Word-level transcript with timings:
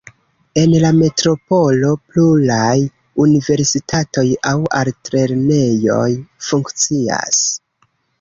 En 0.59 0.71
la 0.83 0.89
metropolo 0.99 1.89
pluraj 2.13 2.73
universitatoj 3.25 4.23
aŭ 4.53 4.55
altlernejoj 4.79 6.09
funkcias. 6.47 7.43